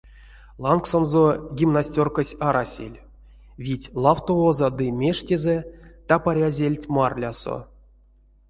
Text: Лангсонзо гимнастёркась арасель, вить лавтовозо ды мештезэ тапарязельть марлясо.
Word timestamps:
Лангсонзо 0.63 1.25
гимнастёркась 1.57 2.37
арасель, 2.47 2.99
вить 3.63 3.91
лавтовозо 4.03 4.67
ды 4.77 4.85
мештезэ 4.99 5.57
тапарязельть 6.07 6.89
марлясо. 6.95 7.57